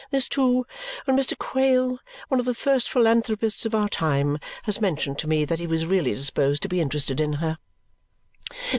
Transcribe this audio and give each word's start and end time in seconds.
This, 0.09 0.27
too, 0.27 0.65
when 1.05 1.15
Mr. 1.15 1.37
Quale, 1.37 1.99
one 2.27 2.39
of 2.39 2.47
the 2.47 2.55
first 2.55 2.89
philanthropists 2.89 3.67
of 3.67 3.75
our 3.75 3.87
time, 3.87 4.39
has 4.63 4.81
mentioned 4.81 5.19
to 5.19 5.27
me 5.27 5.45
that 5.45 5.59
he 5.59 5.67
was 5.67 5.85
really 5.85 6.15
disposed 6.15 6.63
to 6.63 6.67
be 6.67 6.81
interested 6.81 7.19
in 7.19 7.33
her!" 7.33 7.59